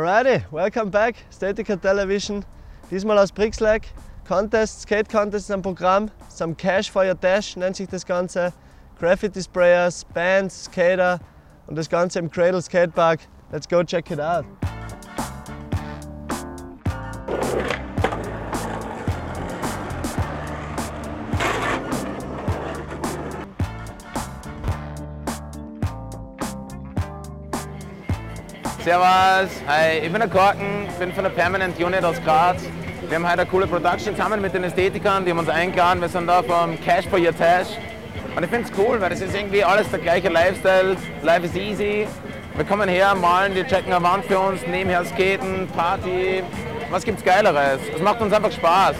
Alrighty, 0.00 0.50
welcome 0.50 0.88
back, 0.88 1.14
Statica 1.30 1.76
Television. 1.78 2.42
Diesmal 2.90 3.18
aus 3.18 3.30
Brixlag. 3.30 3.82
Contest, 4.26 4.80
Skate 4.80 5.06
Contest 5.10 5.50
am 5.50 5.60
Programm. 5.60 6.10
Some 6.30 6.54
Cash 6.54 6.90
for 6.90 7.04
your 7.04 7.16
Dash 7.16 7.54
nennt 7.54 7.76
sich 7.76 7.86
das 7.86 8.06
Ganze. 8.06 8.54
Graffiti 8.98 9.42
Sprayers, 9.42 10.06
Bands, 10.06 10.64
Skater 10.64 11.20
und 11.66 11.76
das 11.76 11.90
Ganze 11.90 12.18
im 12.18 12.30
Cradle 12.30 12.62
Skatepark. 12.62 13.20
Let's 13.52 13.68
go 13.68 13.84
check 13.84 14.10
it 14.10 14.18
out. 14.18 14.46
Servus, 28.82 29.50
hi, 29.66 29.98
ich 30.02 30.10
bin 30.10 30.20
der 30.20 30.28
Korken, 30.28 30.88
bin 30.98 31.12
von 31.12 31.24
der 31.24 31.30
Permanent 31.30 31.78
Unit 31.78 32.02
aus 32.02 32.16
Graz. 32.24 32.62
Wir 33.06 33.16
haben 33.16 33.26
heute 33.26 33.42
eine 33.42 33.50
coole 33.50 33.66
Production 33.66 34.16
zusammen 34.16 34.40
mit 34.40 34.54
den 34.54 34.64
Ästhetikern, 34.64 35.22
die 35.22 35.32
haben 35.32 35.38
uns 35.38 35.50
eingeladen. 35.50 36.00
Wir 36.00 36.08
sind 36.08 36.26
da 36.26 36.42
vom 36.42 36.80
Cash 36.80 37.06
for 37.06 37.18
Your 37.18 37.36
Tash. 37.36 37.66
Und 38.34 38.42
ich 38.42 38.48
finde 38.48 38.70
es 38.70 38.78
cool, 38.78 38.98
weil 38.98 39.10
das 39.10 39.20
ist 39.20 39.34
irgendwie 39.34 39.62
alles 39.62 39.90
der 39.90 39.98
gleiche 39.98 40.30
Lifestyle. 40.30 40.96
Life 41.22 41.44
is 41.44 41.54
easy. 41.56 42.08
Wir 42.56 42.64
kommen 42.64 42.88
her, 42.88 43.14
malen, 43.14 43.54
die 43.54 43.64
checken 43.64 43.92
eine 43.92 44.02
Wand 44.02 44.24
für 44.24 44.38
uns, 44.38 44.66
nebenher 44.66 45.04
skaten, 45.04 45.68
Party. 45.76 46.42
Was 46.90 47.04
gibt's 47.04 47.22
Geileres? 47.22 47.80
Es 47.94 48.00
macht 48.00 48.22
uns 48.22 48.32
einfach 48.32 48.50
Spaß. 48.50 48.96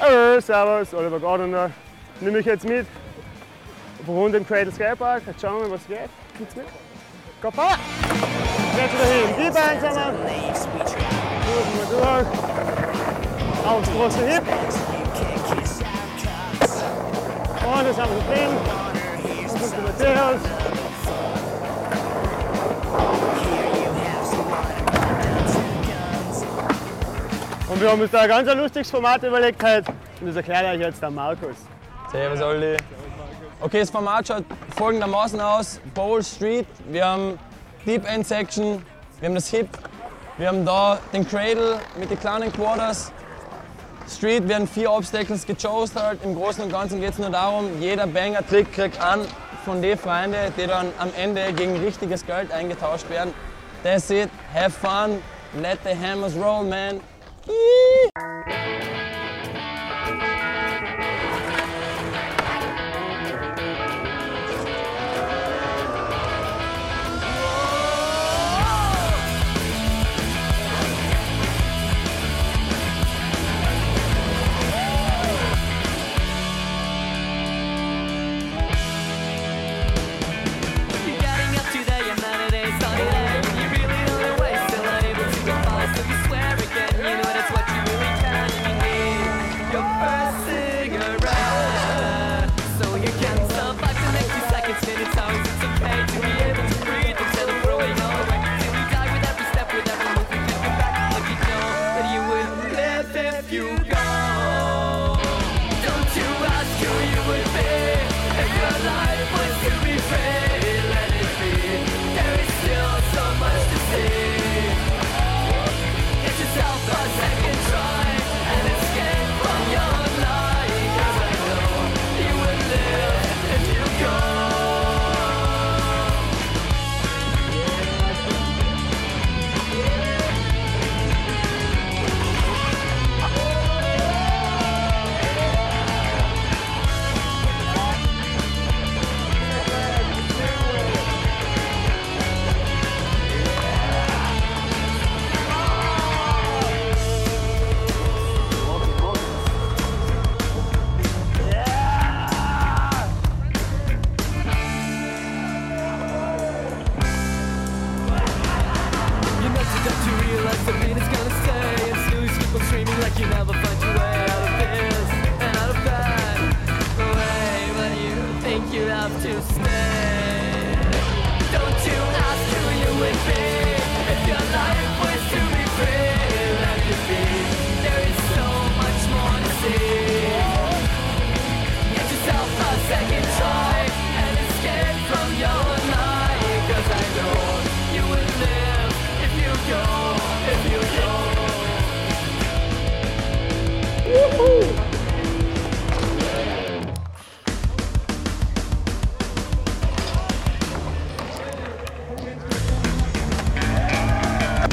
Hallo, 0.00 0.40
servus, 0.40 0.94
Oliver 0.94 1.20
Gardner. 1.20 1.70
Nimm 2.20 2.32
mich 2.32 2.46
jetzt 2.46 2.66
mit 2.66 2.86
Runde 4.08 4.38
im 4.38 4.46
Cradle 4.46 4.72
Skatepark. 4.72 5.22
Jetzt 5.26 5.42
schauen 5.42 5.60
wir 5.60 5.68
mal, 5.68 5.74
was 5.74 5.86
geht. 5.86 6.08
Kommt's 6.38 6.56
mit? 6.56 6.64
Fahr! 7.54 7.78
Jetzt 8.78 8.94
wieder 8.94 9.04
hin. 9.44 9.52
Beine 9.52 9.78
zusammen. 9.78 10.18
Durch 11.44 11.68
mal 11.76 12.24
durch. 12.24 12.28
Aufs 13.66 13.90
große 13.90 14.26
Hip. 14.26 14.42
Vorne 17.62 17.92
sind 17.92 18.08
wir 18.08 18.22
drin. 18.34 18.52
Und 19.52 19.60
sind 19.60 19.72
wir 19.76 19.82
Matthäus. 19.82 20.59
Und 27.70 27.80
wir 27.80 27.88
haben 27.88 28.00
uns 28.00 28.10
da 28.10 28.22
ein 28.22 28.28
ganz 28.28 28.52
lustiges 28.52 28.90
Format 28.90 29.22
überlegt 29.22 29.62
heute. 29.62 29.92
Und 30.20 30.26
das 30.26 30.34
erklärt 30.34 30.64
euch 30.64 30.80
jetzt 30.80 31.00
der 31.00 31.10
Markus. 31.10 31.54
Servus 32.10 32.42
Olli. 32.42 32.76
Okay, 33.60 33.78
das 33.78 33.90
Format 33.90 34.26
schaut 34.26 34.42
folgendermaßen 34.76 35.40
aus. 35.40 35.80
Bowl 35.94 36.20
Street, 36.20 36.66
wir 36.88 37.06
haben 37.06 37.38
Deep 37.86 38.04
End 38.10 38.26
Section, 38.26 38.84
wir 39.20 39.28
haben 39.28 39.36
das 39.36 39.48
Hip, 39.50 39.68
wir 40.36 40.48
haben 40.48 40.66
da 40.66 40.98
den 41.12 41.24
Cradle 41.24 41.78
mit 41.96 42.10
den 42.10 42.18
kleinen 42.18 42.52
Quarters. 42.52 43.12
Street 44.08 44.48
werden 44.48 44.66
vier 44.66 44.90
Obstacles 44.90 45.46
gechosen 45.46 46.02
halt. 46.02 46.24
Im 46.24 46.34
Großen 46.34 46.64
und 46.64 46.72
Ganzen 46.72 47.00
geht 47.00 47.12
es 47.12 47.18
nur 47.20 47.30
darum, 47.30 47.80
jeder 47.80 48.08
Banger-Trick 48.08 48.72
kriegt 48.72 49.00
an 49.00 49.20
von 49.64 49.80
den 49.80 49.96
Freunden, 49.96 50.52
die 50.56 50.66
dann 50.66 50.88
am 50.98 51.10
Ende 51.16 51.52
gegen 51.52 51.76
richtiges 51.76 52.26
Geld 52.26 52.50
eingetauscht 52.50 53.08
werden. 53.08 53.32
That's 53.84 54.10
it, 54.10 54.28
have 54.52 54.72
fun, 54.72 55.22
let 55.62 55.78
the 55.84 55.94
hammers 55.94 56.34
roll, 56.34 56.64
man. 56.64 57.00
咦 57.50 58.29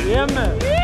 Jemme. 0.08 0.77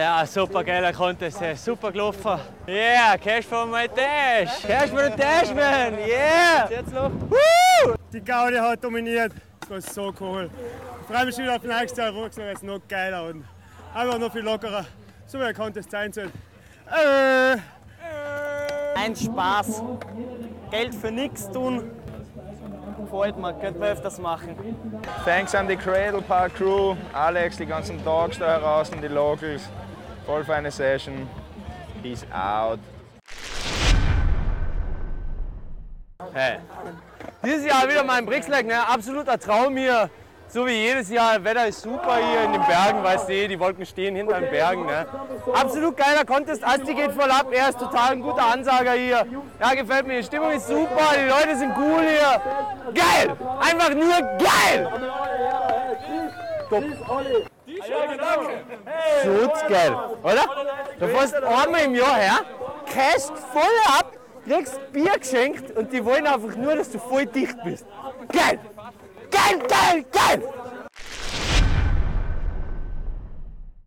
Ja, 0.00 0.24
super 0.24 0.64
geiler 0.64 0.94
Contest, 0.94 1.42
super 1.62 1.92
gelaufen. 1.92 2.40
Yeah, 2.66 3.18
Cash 3.18 3.44
for 3.44 3.66
my 3.66 3.86
Dash. 3.86 4.62
Cash 4.62 4.88
for 4.88 5.10
the 5.10 5.14
Dash, 5.14 5.50
man. 5.50 5.98
Yeah. 5.98 6.70
Jetzt 6.70 6.90
noch. 6.94 7.10
Die 8.10 8.24
Gaudi 8.24 8.56
hat 8.56 8.82
dominiert. 8.82 9.34
Das 9.60 9.68
war 9.70 9.80
so 9.82 10.14
cool. 10.18 10.48
Ich 11.02 11.14
freue 11.14 11.26
mich 11.26 11.34
schon 11.34 11.44
wieder 11.44 11.56
auf 11.56 11.60
den 11.60 11.76
nächsten 11.76 12.00
Jahr. 12.00 12.12
Rucksack 12.12 12.54
ist 12.54 12.62
noch 12.62 12.80
geiler 12.88 13.24
und 13.24 13.44
einfach 13.92 14.18
noch 14.18 14.32
viel 14.32 14.40
lockerer. 14.40 14.86
So 15.26 15.38
wie 15.38 15.44
ein 15.44 15.54
Contest 15.54 15.90
sein 15.90 16.10
soll. 16.10 16.30
Äh. 16.86 17.58
Ein 18.98 19.14
Spaß. 19.14 19.82
Geld 20.70 20.94
für 20.94 21.10
nichts 21.10 21.50
tun. 21.50 21.90
Gefällt 22.98 23.36
mir, 23.36 23.52
könnte 23.52 23.78
man 23.78 23.90
öfters 23.90 24.18
machen. 24.18 24.56
Thanks 25.26 25.54
an 25.54 25.68
die 25.68 25.76
Cradle 25.76 26.22
Park 26.22 26.54
Crew, 26.54 26.96
Alex, 27.12 27.58
die 27.58 27.66
ganzen 27.66 28.02
Dogs 28.02 28.38
da 28.38 28.46
heraus 28.46 28.88
und 28.88 29.02
die 29.02 29.08
Locals. 29.08 29.68
Voll 30.30 30.44
feine 30.44 30.70
Session. 30.70 31.28
Peace 32.04 32.24
out. 32.32 32.78
Hey. 36.32 36.58
Dieses 37.44 37.66
Jahr 37.66 37.88
wieder 37.88 38.04
mal 38.04 38.18
ein 38.18 38.26
Brixlag, 38.26 38.64
ne? 38.64 38.86
absoluter 38.86 39.40
Traum 39.40 39.76
hier. 39.76 40.08
So 40.46 40.64
wie 40.68 40.86
jedes 40.86 41.10
Jahr, 41.10 41.42
Wetter 41.42 41.66
ist 41.66 41.82
super 41.82 42.18
hier 42.18 42.44
in 42.44 42.52
den 42.52 42.64
Bergen, 42.64 43.02
weißt 43.02 43.28
du, 43.28 43.48
die 43.48 43.58
Wolken 43.58 43.84
stehen 43.84 44.14
hinter 44.14 44.40
den 44.40 44.50
Bergen. 44.50 44.86
Ne? 44.86 45.04
Absolut 45.52 45.96
geiler 45.96 46.24
Contest, 46.24 46.62
Asti 46.62 46.94
geht 46.94 47.10
voll 47.10 47.30
ab, 47.30 47.48
er 47.50 47.70
ist 47.70 47.80
total 47.80 48.12
ein 48.12 48.20
guter 48.22 48.52
Ansager 48.52 48.92
hier. 48.92 49.26
Ja, 49.58 49.74
gefällt 49.74 50.06
mir, 50.06 50.18
die 50.18 50.26
Stimmung 50.26 50.52
ist 50.52 50.68
super, 50.68 51.08
die 51.18 51.28
Leute 51.28 51.58
sind 51.58 51.72
cool 51.76 52.02
hier. 52.02 52.40
Geil, 52.94 53.36
einfach 53.60 53.90
nur 53.94 54.14
geil. 54.38 54.88
Schutz 59.22 59.60
geil, 59.68 59.96
oder? 60.22 60.44
Du 60.98 61.08
fährst 61.08 61.34
einmal 61.34 61.82
im 61.82 61.94
Jahr 61.94 62.16
her, 62.16 62.40
cashst 62.86 63.32
voll 63.52 63.98
ab, 63.98 64.12
kriegst 64.46 64.92
Bier 64.92 65.18
geschenkt 65.18 65.76
und 65.76 65.92
die 65.92 66.04
wollen 66.04 66.26
einfach 66.26 66.56
nur, 66.56 66.76
dass 66.76 66.90
du 66.90 66.98
voll 66.98 67.26
dicht 67.26 67.56
bist. 67.64 67.86
Geil! 68.32 68.58
Geil, 69.30 69.58
geil, 69.68 70.04
geil! 70.10 70.42